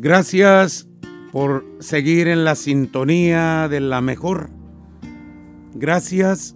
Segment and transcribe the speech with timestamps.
[0.00, 0.88] Gracias
[1.32, 4.48] por seguir en la sintonía de la mejor.
[5.74, 6.54] Gracias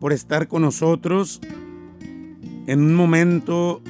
[0.00, 1.40] por estar con nosotros
[2.66, 3.80] en un momento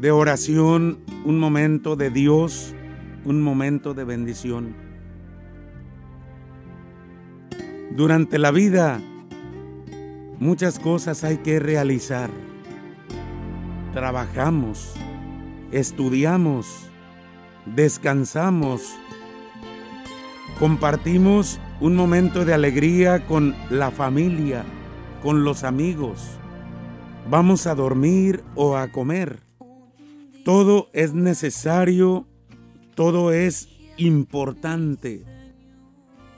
[0.00, 2.74] de oración, un momento de Dios,
[3.26, 4.74] un momento de bendición.
[7.94, 9.02] Durante la vida
[10.38, 12.30] muchas cosas hay que realizar.
[13.92, 14.94] Trabajamos,
[15.72, 16.90] estudiamos,
[17.74, 18.94] descansamos,
[20.58, 24.64] compartimos un momento de alegría con la familia,
[25.22, 26.30] con los amigos.
[27.28, 29.40] Vamos a dormir o a comer.
[30.44, 32.26] Todo es necesario,
[32.94, 35.24] todo es importante.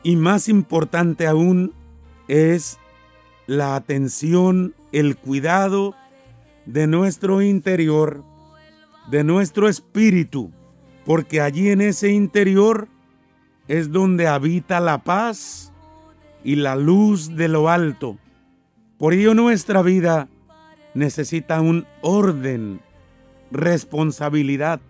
[0.02, 1.74] Y más importante aún
[2.26, 2.78] es
[3.46, 5.94] la atención, el cuidado
[6.66, 8.24] de nuestro interior,
[9.10, 10.52] de nuestro espíritu,
[11.08, 12.86] porque allí en ese interior
[13.66, 15.72] es donde habita la paz
[16.44, 18.18] y la luz de lo alto.
[18.98, 20.28] Por ello nuestra vida
[20.92, 22.82] necesita un orden,
[23.50, 24.82] responsabilidad.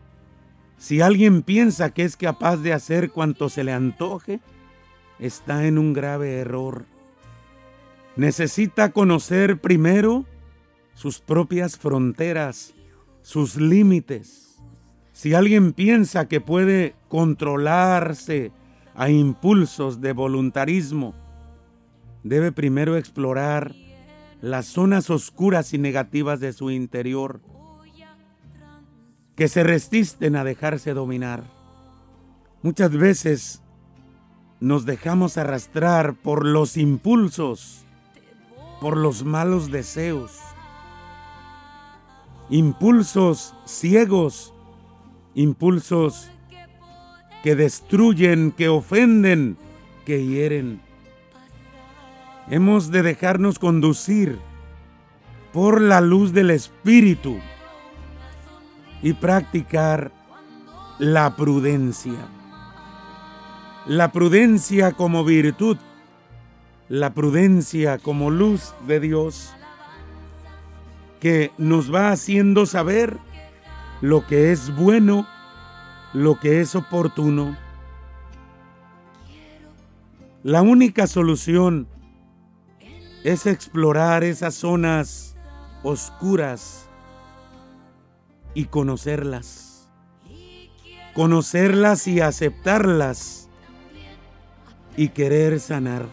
[0.76, 4.40] Si alguien piensa que es capaz de hacer cuanto se le antoje,
[5.20, 6.84] está en un grave error.
[8.16, 10.26] Necesita conocer primero
[10.94, 12.74] sus propias fronteras,
[13.22, 14.47] sus límites.
[15.18, 18.52] Si alguien piensa que puede controlarse
[18.94, 21.12] a impulsos de voluntarismo,
[22.22, 23.74] debe primero explorar
[24.40, 27.40] las zonas oscuras y negativas de su interior
[29.34, 31.42] que se resisten a dejarse dominar.
[32.62, 33.60] Muchas veces
[34.60, 37.84] nos dejamos arrastrar por los impulsos,
[38.80, 40.38] por los malos deseos,
[42.50, 44.54] impulsos ciegos,
[45.34, 46.30] impulsos
[47.42, 49.56] que destruyen, que ofenden,
[50.04, 50.80] que hieren.
[52.50, 54.38] Hemos de dejarnos conducir
[55.52, 57.38] por la luz del Espíritu
[59.02, 60.12] y practicar
[60.98, 62.28] la prudencia.
[63.86, 65.78] La prudencia como virtud,
[66.88, 69.54] la prudencia como luz de Dios
[71.20, 73.18] que nos va haciendo saber
[74.00, 75.26] lo que es bueno,
[76.12, 77.56] lo que es oportuno.
[80.42, 81.88] La única solución
[83.24, 85.36] es explorar esas zonas
[85.82, 86.88] oscuras
[88.54, 89.90] y conocerlas.
[91.14, 93.48] Conocerlas y aceptarlas
[94.96, 96.06] y querer sanar,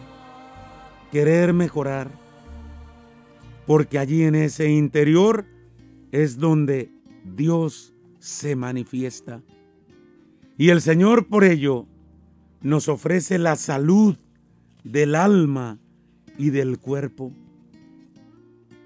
[1.12, 2.10] querer mejorar
[3.66, 5.44] porque allí en ese interior
[6.12, 6.95] es donde
[7.34, 9.42] Dios se manifiesta.
[10.56, 11.86] Y el Señor por ello
[12.62, 14.16] nos ofrece la salud
[14.84, 15.78] del alma
[16.38, 17.32] y del cuerpo.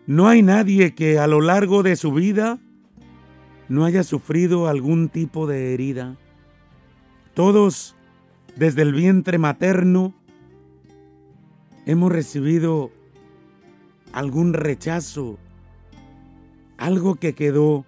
[0.06, 2.58] No hay nadie que a lo largo de su vida
[3.68, 6.16] no haya sufrido algún tipo de herida.
[7.34, 7.94] Todos,
[8.56, 10.14] desde el vientre materno,
[11.86, 12.90] hemos recibido
[14.12, 15.38] algún rechazo,
[16.76, 17.86] algo que quedó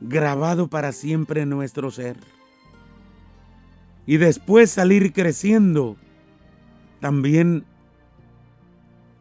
[0.00, 2.16] grabado para siempre en nuestro ser.
[4.06, 5.96] Y después salir creciendo,
[7.00, 7.64] también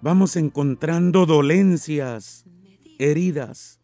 [0.02, 2.46] vamos encontrando dolencias,
[2.98, 3.80] heridas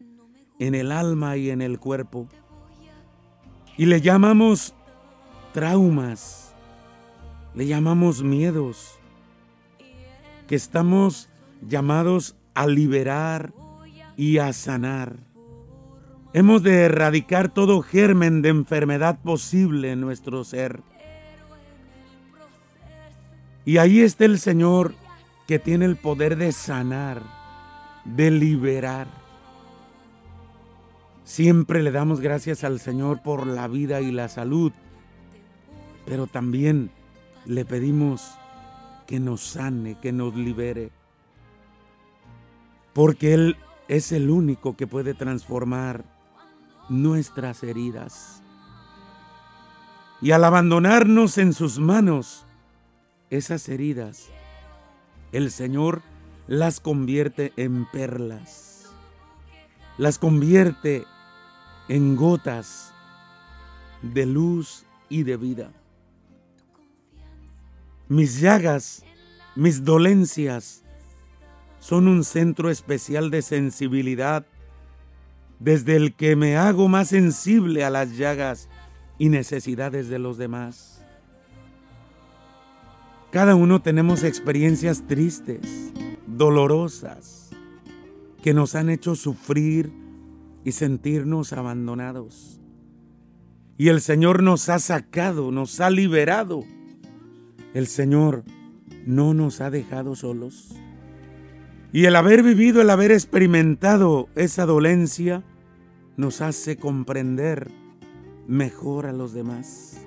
[0.58, 2.28] en el alma y en el cuerpo.
[3.76, 4.74] Y le llamamos
[5.52, 6.54] traumas,
[7.54, 8.98] le llamamos miedos,
[10.46, 11.28] que estamos
[11.66, 13.52] llamados a liberar
[14.16, 15.25] y a sanar.
[16.36, 20.82] Hemos de erradicar todo germen de enfermedad posible en nuestro ser.
[23.64, 24.92] Y ahí está el Señor
[25.46, 27.22] que tiene el poder de sanar,
[28.04, 29.06] de liberar.
[31.24, 34.72] Siempre le damos gracias al Señor por la vida y la salud,
[36.04, 36.90] pero también
[37.46, 38.34] le pedimos
[39.06, 40.90] que nos sane, que nos libere
[42.92, 43.56] porque Él
[43.88, 46.15] es el único que puede transformar
[46.88, 48.42] nuestras heridas.
[50.20, 52.46] Y al abandonarnos en sus manos,
[53.30, 54.28] esas heridas,
[55.32, 56.02] el Señor
[56.46, 58.94] las convierte en perlas,
[59.98, 61.04] las convierte
[61.88, 62.94] en gotas
[64.02, 65.72] de luz y de vida.
[68.08, 69.04] Mis llagas,
[69.56, 70.84] mis dolencias,
[71.80, 74.46] son un centro especial de sensibilidad,
[75.58, 78.68] desde el que me hago más sensible a las llagas
[79.18, 81.04] y necesidades de los demás.
[83.30, 85.92] Cada uno tenemos experiencias tristes,
[86.26, 87.50] dolorosas,
[88.42, 89.92] que nos han hecho sufrir
[90.64, 92.60] y sentirnos abandonados.
[93.78, 96.64] Y el Señor nos ha sacado, nos ha liberado.
[97.74, 98.44] El Señor
[99.04, 100.74] no nos ha dejado solos.
[101.92, 105.42] Y el haber vivido, el haber experimentado esa dolencia,
[106.16, 107.70] nos hace comprender
[108.46, 109.98] mejor a los demás.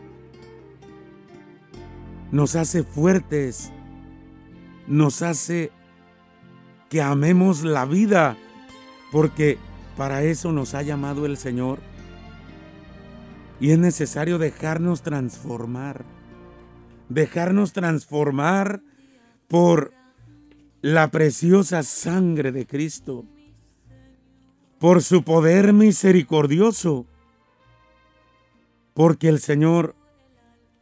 [2.31, 3.71] Nos hace fuertes,
[4.87, 5.71] nos hace
[6.89, 8.37] que amemos la vida,
[9.11, 9.57] porque
[9.97, 11.79] para eso nos ha llamado el Señor.
[13.59, 16.05] Y es necesario dejarnos transformar,
[17.09, 18.81] dejarnos transformar
[19.47, 19.93] por
[20.81, 23.25] la preciosa sangre de Cristo,
[24.79, 27.05] por su poder misericordioso,
[28.93, 29.95] porque el Señor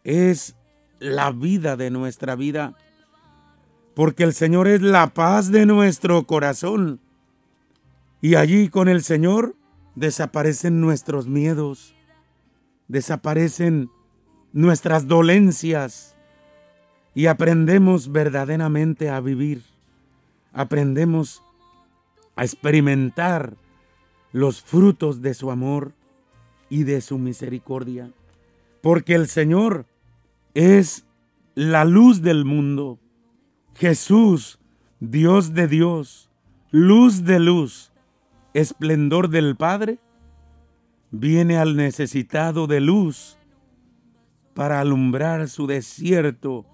[0.03, 0.55] es
[0.99, 2.75] la vida de nuestra vida,
[3.95, 7.00] porque el Señor es la paz de nuestro corazón.
[8.21, 9.55] Y allí con el Señor
[9.95, 11.95] desaparecen nuestros miedos,
[12.88, 13.89] desaparecen
[14.53, 16.15] nuestras dolencias.
[17.15, 19.63] Y aprendemos verdaderamente a vivir.
[20.57, 21.44] Aprendemos
[22.36, 23.56] a experimentar
[24.31, 25.94] los frutos de su amor
[26.68, 28.12] y de su misericordia.
[28.81, 29.86] Porque el Señor
[30.56, 31.06] es
[31.54, 32.98] la luz del mundo.
[33.75, 34.57] Jesús,
[35.00, 36.31] Dios de Dios,
[36.71, 37.92] luz de luz,
[38.56, 40.00] esplendor del Padre,
[41.12, 43.38] viene al necesitado de luz
[44.56, 46.65] para alumbrar su desierto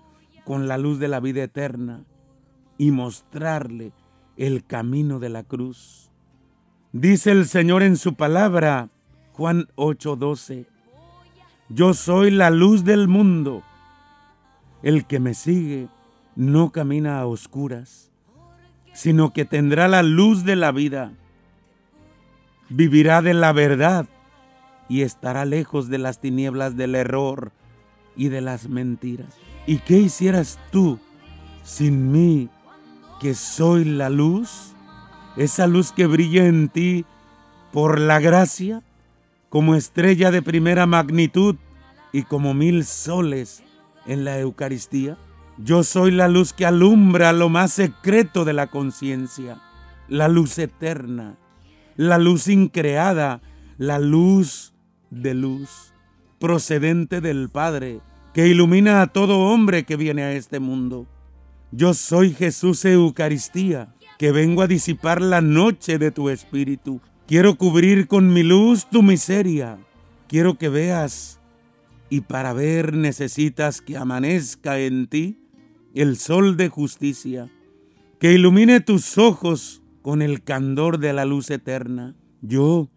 [0.45, 2.05] con la luz de la vida eterna
[2.77, 3.91] y mostrarle
[4.37, 6.09] el camino de la cruz.
[6.91, 8.89] Dice el Señor en su palabra,
[9.33, 10.67] Juan 8:12,
[11.69, 13.63] Yo soy la luz del mundo.
[14.81, 15.87] El que me sigue
[16.35, 18.11] no camina a oscuras,
[18.93, 21.13] sino que tendrá la luz de la vida.
[22.69, 24.07] Vivirá de la verdad
[24.89, 27.51] y estará lejos de las tinieblas del error
[28.15, 29.33] y de las mentiras.
[29.65, 30.99] ¿Y qué hicieras tú
[31.63, 32.49] sin mí,
[33.19, 34.73] que soy la luz?
[35.37, 37.05] Esa luz que brilla en ti
[37.71, 38.83] por la gracia,
[39.49, 41.55] como estrella de primera magnitud
[42.11, 43.63] y como mil soles
[44.05, 45.17] en la Eucaristía.
[45.57, 49.61] Yo soy la luz que alumbra lo más secreto de la conciencia,
[50.07, 51.37] la luz eterna,
[51.95, 53.41] la luz increada,
[53.77, 54.73] la luz
[55.09, 55.93] de luz,
[56.39, 58.01] procedente del Padre,
[58.33, 61.07] que ilumina a todo hombre que viene a este mundo.
[61.75, 67.01] Yo soy Jesús Eucaristía, que vengo a disipar la noche de tu espíritu.
[67.25, 69.79] Quiero cubrir con mi luz tu miseria.
[70.27, 71.39] Quiero que veas
[72.11, 75.39] y para ver necesitas que amanezca en ti
[75.95, 77.49] el sol de justicia,
[78.19, 82.15] que ilumine tus ojos con el candor de la luz eterna.
[82.41, 82.91] Yo,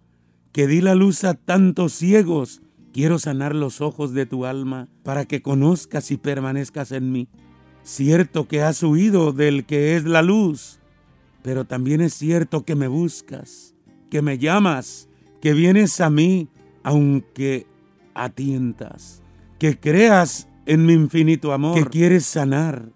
[0.52, 2.61] que di la luz a tantos ciegos,
[2.93, 7.31] quiero sanar los ojos de tu alma para que conozcas y permanezcas en mí.
[7.87, 10.81] Cierto que has huido del que es la luz,
[11.43, 13.77] pero también es cierto que me buscas,
[14.11, 15.09] que me llamas,
[15.41, 16.49] que vienes a mí,
[16.83, 17.69] aunque
[18.12, 19.22] atientas,
[19.60, 22.91] que creas en mi infinito amor, que quieres sanar.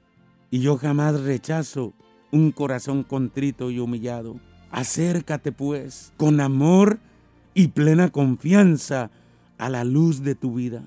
[0.50, 1.94] Y yo jamás rechazo
[2.32, 4.40] un corazón contrito y humillado.
[4.72, 6.98] Acércate pues con amor
[7.54, 9.12] y plena confianza
[9.56, 10.82] a la luz de tu vida.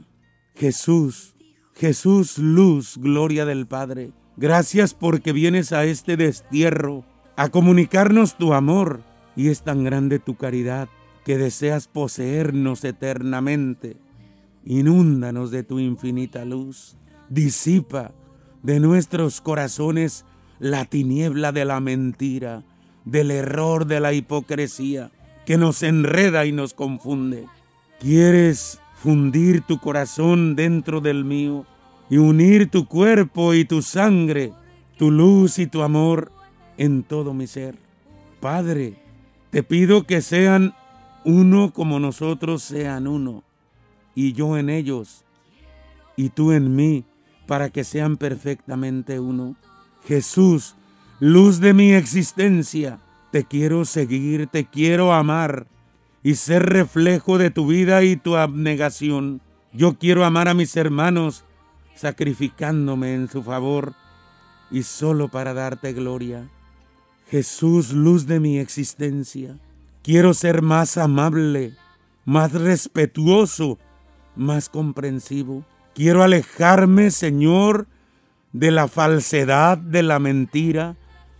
[0.56, 1.33] Jesús,
[1.75, 4.12] Jesús luz, gloria del Padre.
[4.38, 9.01] Gracias porque vienes a este destierro a comunicarnos tu amor
[9.36, 10.89] y es tan grande tu caridad
[11.25, 13.98] que deseas poseernos eternamente
[14.65, 16.96] Inúndanos de tu infinita luz.
[17.30, 18.12] Disipa
[18.62, 20.25] de nuestros corazones
[20.60, 22.63] la tiniebla de la mentira,
[23.03, 25.12] del error de la hipocresía,
[25.46, 27.46] que nos enreda y nos confunde.
[28.00, 31.65] ¿Quieres fundir tu corazón dentro del mío
[32.10, 34.53] y unir tu cuerpo y tu sangre,
[34.98, 36.31] tu luz y tu amor
[36.77, 37.75] en todo mi ser?
[38.39, 38.95] Padre,
[39.50, 40.74] te pido que sean
[41.25, 43.43] uno como nosotros sean uno
[44.15, 45.25] y yo en ellos,
[46.15, 47.03] y tú en mí,
[47.45, 49.57] para que sean perfectamente uno.
[50.07, 50.75] Jesús,
[51.19, 53.00] luz de mi existencia,
[53.31, 55.67] te quiero seguir, te quiero amar
[56.24, 59.42] y ser reflejo de tu vida y tu abnegación.
[59.74, 61.44] Yo quiero amar a mis hermanos,
[61.96, 63.94] sacrificándome en su favor
[64.72, 66.50] y solo para darte gloria.
[67.30, 69.58] Jesús, luz de mi existencia,
[70.01, 71.74] quiero ser más amable,
[72.25, 73.77] más respetuoso
[74.36, 75.63] más comprensivo.
[75.94, 77.88] Quiero alejarme, Señor,
[78.51, 80.96] de la falsedad, de la mentira,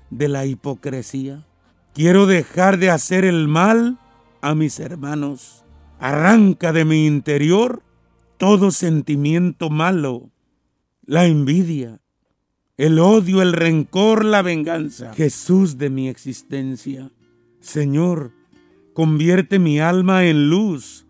[0.10, 1.46] de la hipocresía.
[1.94, 4.00] Quiero dejar de hacer el mal
[4.44, 5.64] a mis hermanos.
[6.00, 7.82] Arranca de mi interior
[8.38, 10.30] todo sentimiento malo,
[11.06, 12.02] la envidia,
[12.78, 15.14] el odio, el rencor, la venganza.
[15.14, 17.10] Jesús de mi existencia.
[17.62, 18.34] Señor,
[18.94, 21.06] convierte mi alma en luz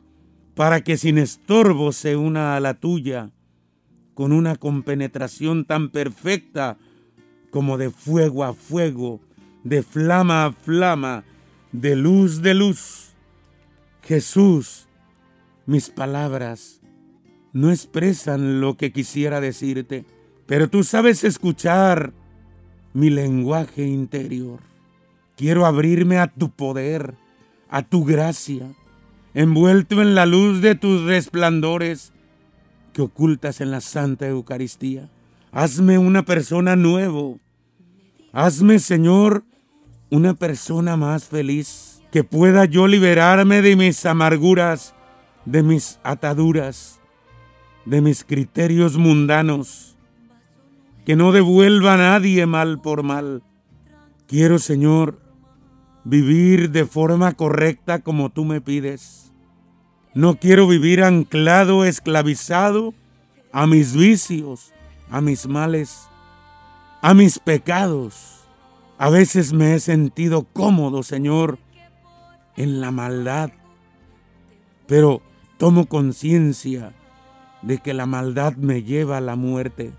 [0.54, 3.32] para que sin estorbo se una a la tuya
[4.13, 6.78] con una compenetración tan perfecta
[7.50, 9.22] como de fuego a fuego,
[9.63, 11.24] de flama a flama,
[11.72, 13.02] de luz de luz.
[14.03, 14.88] Jesús,
[15.65, 16.81] mis palabras
[17.53, 20.05] no expresan lo que quisiera decirte,
[20.45, 22.13] pero tú sabes escuchar
[22.93, 24.60] mi lenguaje interior.
[25.38, 27.15] Quiero abrirme a tu poder,
[27.69, 28.74] a tu gracia,
[29.33, 32.12] envuelto en la luz de tus resplandores
[32.91, 35.10] que ocultas en la Santa Eucaristía.
[35.51, 37.39] Hazme una persona nuevo.
[38.31, 39.43] Hazme, Señor,
[40.10, 44.96] una persona más feliz, que pueda yo liberarme de mis amarguras,
[45.43, 47.01] de mis ataduras,
[47.84, 49.98] de mis criterios mundanos,
[51.05, 53.43] que no devuelva a nadie mal por mal.
[54.27, 55.20] Quiero, Señor,
[56.05, 59.24] vivir de forma correcta como tú me pides
[60.15, 62.93] no quiero vivir anclado, esclavizado
[63.51, 64.72] a mis vicios,
[65.10, 66.08] a mis males,
[67.01, 68.46] a mis pecados.
[69.00, 71.58] A veces me he sentido cómodo, Señor,
[72.55, 73.51] en la maldad,
[74.88, 75.22] pero
[75.57, 76.93] tomo conciencia
[77.62, 79.93] de que la maldad me lleva a la muerte.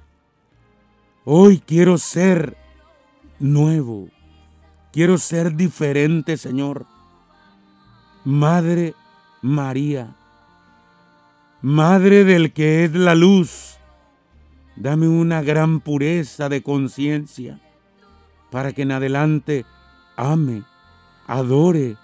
[1.24, 2.56] Hoy quiero ser
[3.38, 4.08] nuevo,
[4.92, 6.86] quiero ser diferente, Señor.
[8.24, 8.94] Madre
[9.42, 10.14] María,
[11.66, 13.78] Madre del que es la luz,
[14.76, 17.58] dame una gran pureza de conciencia
[18.50, 19.64] para que en adelante
[20.14, 20.62] ame,
[21.26, 21.96] adore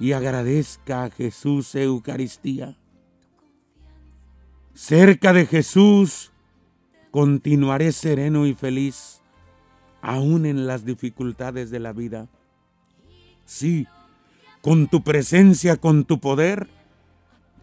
[0.00, 2.76] y agradezca a Jesús Eucaristía.
[4.74, 6.32] Cerca de Jesús
[7.12, 9.20] continuaré sereno y feliz,
[10.00, 12.28] aún en las dificultades de la vida.
[13.44, 13.86] Sí,
[14.62, 16.68] con tu presencia, con tu poder,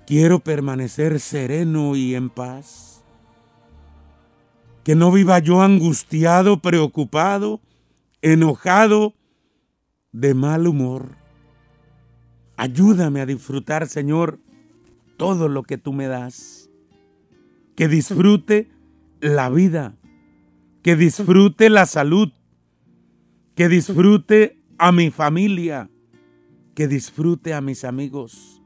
[0.08, 3.04] Quiero permanecer sereno y en paz.
[4.86, 7.60] Que no viva yo angustiado, preocupado,
[8.22, 9.14] enojado,
[10.14, 11.17] de mal humor.
[12.58, 14.40] Ayúdame a disfrutar, Señor,
[15.16, 16.70] todo lo que tú me das.
[17.76, 18.70] Que disfrute
[19.22, 19.96] la vida,
[20.84, 22.34] que disfrute la salud,
[23.56, 25.90] que disfrute a mi familia,
[26.76, 28.58] que disfrute a mis amigos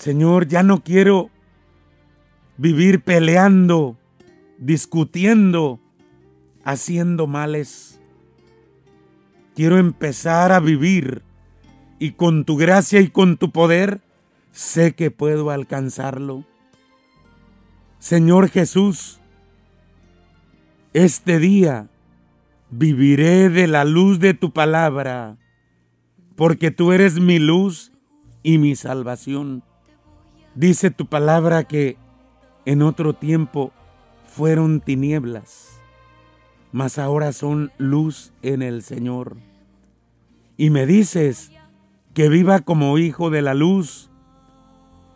[0.00, 1.28] Señor, ya no quiero
[2.56, 3.98] vivir peleando,
[4.56, 5.78] discutiendo,
[6.64, 8.00] haciendo males.
[9.54, 11.22] Quiero empezar a vivir
[12.00, 14.00] y con tu gracia y con tu poder
[14.50, 16.44] sé que puedo alcanzarlo.
[18.00, 19.20] Señor Jesús,
[20.94, 21.88] este día
[22.70, 25.36] viviré de la luz de tu palabra,
[26.36, 27.92] porque tú eres mi luz
[28.42, 29.62] y mi salvación.
[30.54, 31.98] Dice tu palabra que
[32.64, 33.72] en otro tiempo
[34.26, 35.78] fueron tinieblas,
[36.72, 39.36] mas ahora son luz en el Señor.
[40.56, 41.52] Y me dices
[42.14, 44.10] que viva como hijo de la luz,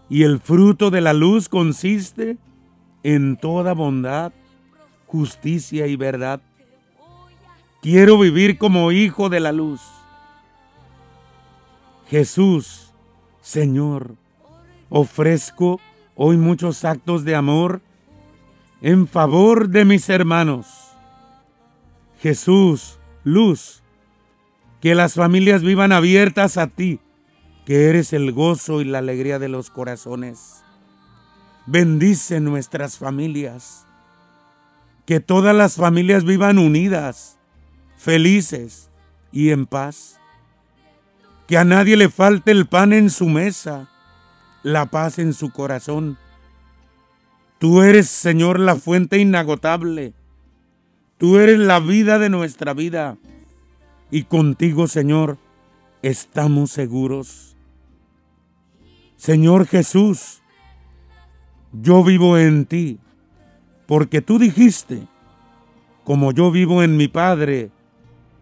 [0.09, 2.37] y el fruto de la luz consiste
[3.03, 4.33] en toda bondad,
[5.07, 6.41] justicia y verdad.
[7.81, 9.81] Quiero vivir como hijo de la luz.
[12.09, 12.93] Jesús,
[13.41, 14.15] Señor,
[14.89, 15.81] ofrezco
[16.15, 17.83] hoy muchos actos de amor
[18.81, 20.67] en favor de mis hermanos.
[22.21, 23.84] Jesús, luz,
[24.85, 27.01] que las familias vivan abiertas a ti,
[27.65, 30.63] que eres el gozo y la alegría de los corazones.
[31.65, 33.87] Bendice nuestras familias,
[35.07, 37.39] que todas las familias vivan unidas,
[37.97, 38.91] felices
[39.33, 40.21] y en paz.
[41.49, 43.89] Que a nadie le falte el pan en su mesa
[44.63, 46.19] la paz en su corazón.
[47.59, 50.13] Tú eres, Señor, la fuente inagotable.
[51.17, 53.17] Tú eres la vida de nuestra vida.
[54.11, 55.39] Y contigo, Señor,
[56.03, 57.57] estamos seguros.
[59.17, 60.43] Señor Jesús,
[61.73, 62.99] yo vivo en ti,
[63.87, 65.07] porque tú dijiste,
[66.05, 67.71] como yo vivo en mi Padre,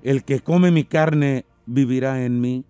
[0.02, 2.64] el que come mi carne vivirá en mí.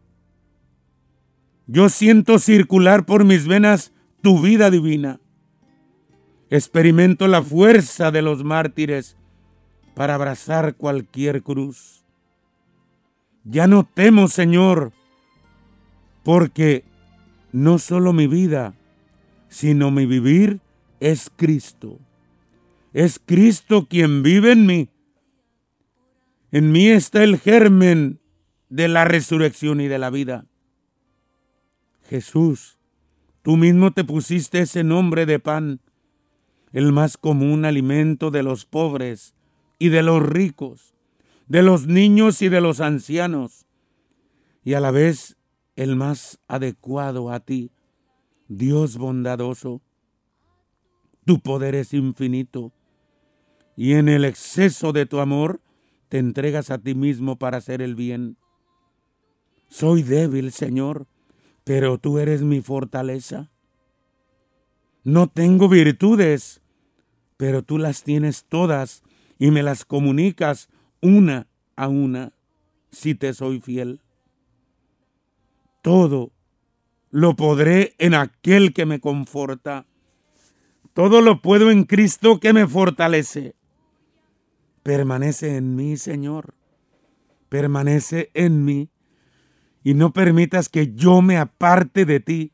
[1.67, 5.21] Yo siento circular por mis venas tu vida divina.
[6.51, 9.17] Experimento la fuerza de los mártires
[9.95, 12.02] para abrazar cualquier cruz.
[13.45, 14.93] Ya no temo, Señor,
[16.23, 16.85] porque
[17.53, 18.75] no solo mi vida,
[19.49, 20.61] sino mi vivir
[21.01, 21.99] es Cristo.
[22.93, 24.89] Es Cristo quien vive en mí.
[26.53, 28.21] En mí está el germen
[28.69, 30.47] de la resurrección y de la vida.
[32.09, 32.79] Jesús,
[33.43, 35.81] tú mismo te pusiste ese nombre de pan,
[36.73, 39.35] el más común alimento de los pobres
[39.79, 40.92] y de los ricos,
[41.47, 43.67] de los niños y de los ancianos,
[44.65, 45.37] y a la vez
[45.77, 47.71] el más adecuado a ti,
[48.49, 49.81] Dios bondadoso.
[51.25, 52.73] Tu poder es infinito,
[53.77, 55.61] y en el exceso de tu amor
[56.09, 58.37] te entregas a ti mismo para hacer el bien.
[59.69, 61.07] Soy débil, Señor,
[61.65, 63.51] pero tú eres mi fortaleza.
[65.05, 66.61] No tengo virtudes,
[67.37, 69.03] pero tú las tienes todas
[69.39, 70.69] y me las comunicas
[71.03, 72.33] una a una
[72.91, 74.01] si te soy fiel.
[75.83, 76.33] Todo
[77.11, 79.87] lo podré en aquel que me conforta.
[80.95, 83.55] Todo lo puedo en Cristo que me fortalece.
[84.83, 86.55] Permanece en mí, Señor.
[87.49, 88.91] Permanece en mí
[89.85, 92.53] y no permitas que yo me aparte de ti.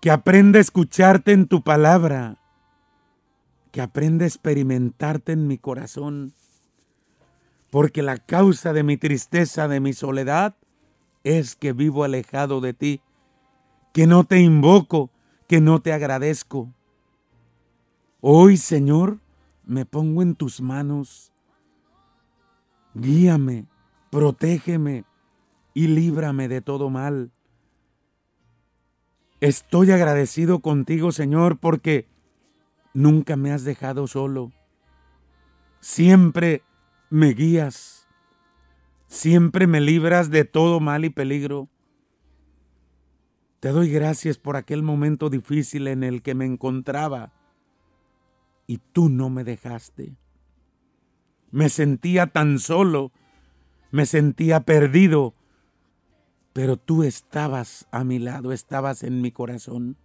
[0.00, 2.43] Que aprenda a escucharte en tu palabra.
[3.74, 6.32] Que aprenda a experimentarte en mi corazón.
[7.70, 10.54] Porque la causa de mi tristeza, de mi soledad,
[11.24, 13.00] es que vivo alejado de ti.
[13.92, 15.10] Que no te invoco,
[15.48, 16.72] que no te agradezco.
[18.20, 19.18] Hoy, Señor,
[19.64, 21.32] me pongo en tus manos.
[22.94, 23.66] Guíame
[24.14, 25.04] protégeme
[25.74, 27.32] y líbrame de todo mal.
[29.40, 32.06] Estoy agradecido contigo, Señor, porque
[32.94, 34.52] nunca me has dejado solo.
[35.80, 36.62] Siempre
[37.10, 38.08] me guías.
[39.06, 41.68] Siempre me libras de todo mal y peligro.
[43.60, 47.32] Te doy gracias por aquel momento difícil en el que me encontraba
[48.66, 50.16] y tú no me dejaste.
[51.50, 53.12] Me sentía tan solo
[53.94, 55.36] me sentía perdido,
[56.52, 59.96] pero tú estabas a mi lado, estabas en mi corazón.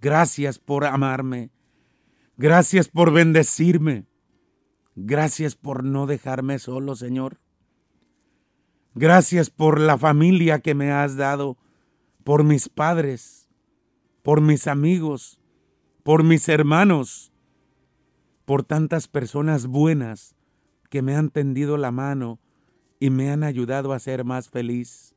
[0.00, 1.50] Gracias por amarme,
[2.36, 4.06] gracias por bendecirme,
[4.94, 7.40] gracias por no dejarme solo, Señor.
[8.94, 11.58] Gracias por la familia que me has dado,
[12.22, 13.48] por mis padres,
[14.22, 15.40] por mis amigos,
[16.04, 17.32] por mis hermanos,
[18.44, 20.36] por tantas personas buenas
[20.90, 22.38] que me han tendido la mano
[23.00, 25.16] y me han ayudado a ser más feliz.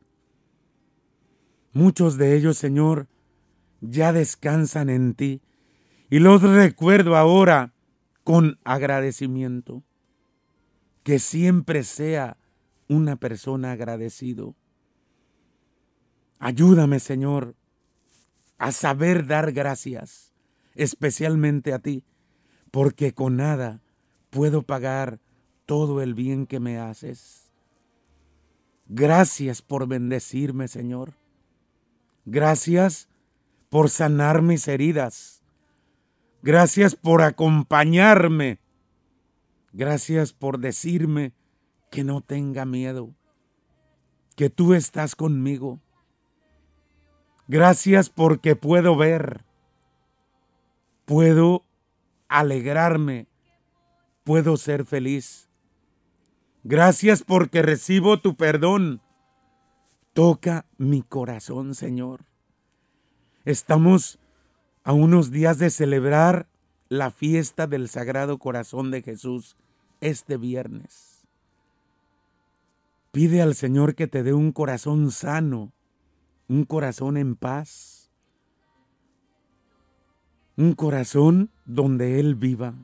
[1.71, 3.07] Muchos de ellos, Señor,
[3.81, 5.41] ya descansan en ti
[6.09, 7.73] y los recuerdo ahora
[8.23, 9.83] con agradecimiento.
[11.03, 12.37] Que siempre sea
[12.87, 14.55] una persona agradecido.
[16.37, 17.55] Ayúdame, Señor,
[18.59, 20.31] a saber dar gracias,
[20.75, 22.03] especialmente a ti,
[22.69, 23.81] porque con nada
[24.29, 25.19] puedo pagar
[25.65, 27.51] todo el bien que me haces.
[28.87, 31.13] Gracias por bendecirme, Señor.
[32.25, 33.07] Gracias
[33.71, 35.41] por sanar mis heridas.
[36.41, 38.59] Gracias por acompañarme.
[39.71, 41.31] Gracias por decirme
[41.89, 43.15] que no tenga miedo,
[44.35, 45.79] que tú estás conmigo.
[47.47, 49.45] Gracias porque puedo ver,
[51.05, 51.63] puedo
[52.27, 53.29] alegrarme,
[54.25, 55.49] puedo ser feliz.
[56.65, 59.01] Gracias porque recibo tu perdón.
[60.11, 62.30] Toca mi corazón, Señor.
[63.43, 64.19] Estamos
[64.83, 66.47] a unos días de celebrar
[66.89, 69.57] la fiesta del Sagrado Corazón de Jesús
[69.99, 71.27] este viernes.
[73.11, 75.73] Pide al Señor que te dé un corazón sano,
[76.47, 78.11] un corazón en paz,
[80.55, 82.75] un corazón donde Él viva,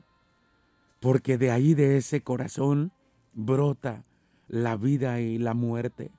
[0.98, 2.90] porque de ahí de ese corazón
[3.32, 4.04] brota
[4.48, 6.10] la vida y la muerte.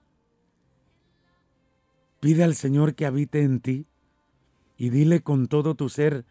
[2.21, 3.88] Pide al Señor que habite en ti
[4.79, 6.25] y dile con todo tu ser,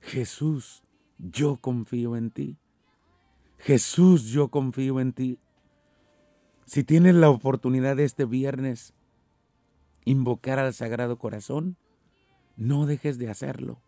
[0.00, 0.84] Jesús,
[1.18, 2.56] yo confío en ti.
[3.58, 5.40] Jesús, yo confío en ti.
[6.64, 8.94] Si tienes la oportunidad de este viernes
[10.04, 11.76] invocar al Sagrado Corazón,
[12.56, 13.82] no dejes de hacerlo.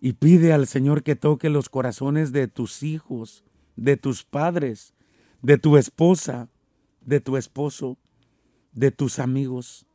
[0.00, 3.44] Y pide al Señor que toque los corazones de tus hijos,
[3.76, 4.94] de tus padres,
[5.42, 6.48] de tu esposa,
[7.02, 7.98] de tu esposo,
[8.72, 9.86] de tus amigos.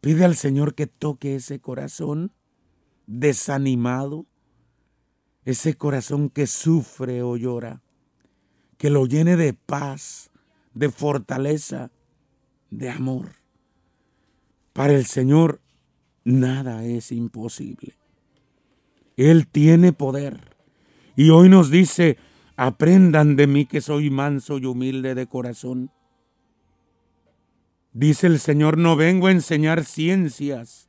[0.00, 2.32] Pide al Señor que toque ese corazón
[3.06, 4.26] desanimado,
[5.44, 7.82] ese corazón que sufre o llora,
[8.78, 10.30] que lo llene de paz,
[10.74, 11.90] de fortaleza,
[12.70, 13.32] de amor.
[14.72, 15.60] Para el Señor
[16.24, 17.96] nada es imposible.
[19.16, 20.56] Él tiene poder.
[21.16, 22.16] Y hoy nos dice,
[22.56, 25.90] aprendan de mí que soy manso y humilde de corazón
[27.92, 30.88] Dice el Señor, no vengo a enseñar ciencias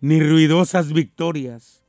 [0.00, 1.84] ni ruidosas victorias.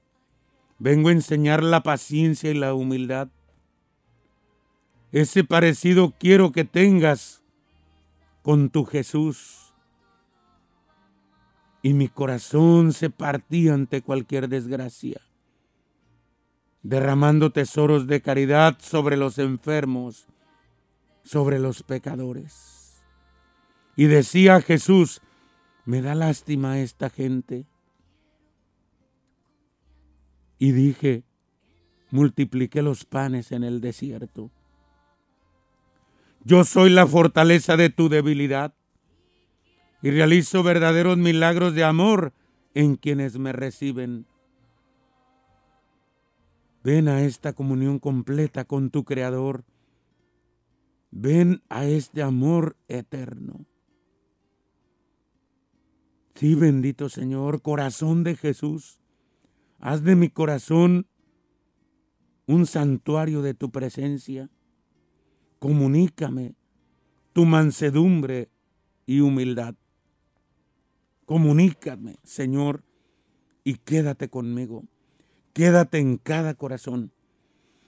[0.77, 3.29] Vengo a enseñar la paciencia y la humildad.
[5.11, 7.41] Ese parecido quiero que tengas
[8.43, 9.73] con tu Jesús.
[11.81, 15.19] Y mi corazón se partía ante cualquier desgracia,
[16.83, 20.27] derramando tesoros de caridad sobre los enfermos,
[21.23, 22.80] sobre los pecadores.
[24.01, 25.21] Y decía Jesús,
[25.85, 27.67] me da lástima esta gente.
[30.57, 31.23] Y dije,
[32.09, 34.49] multipliqué los panes en el desierto.
[36.43, 38.73] Yo soy la fortaleza de tu debilidad
[40.01, 42.33] y realizo verdaderos milagros de amor
[42.73, 44.25] en quienes me reciben.
[46.83, 49.63] Ven a esta comunión completa con tu Creador.
[51.11, 53.67] Ven a este amor eterno.
[56.41, 58.99] Sí, bendito Señor, corazón de Jesús,
[59.77, 61.05] haz de mi corazón
[62.47, 64.49] un santuario de tu presencia.
[65.59, 66.55] Comunícame
[67.31, 68.49] tu mansedumbre
[69.05, 69.75] y humildad.
[71.27, 72.83] Comunícame, Señor,
[73.63, 74.85] y quédate conmigo.
[75.53, 77.11] Quédate en cada corazón.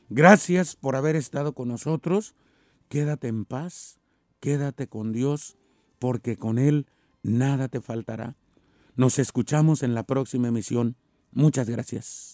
[0.10, 2.36] Gracias por haber estado con nosotros.
[2.88, 4.00] Quédate en paz,
[4.40, 5.58] quédate con Dios,
[5.98, 6.86] porque con Él
[7.24, 8.38] nada te faltará.
[8.96, 10.96] Nos escuchamos en la próxima emisión.
[11.32, 12.33] Muchas gracias.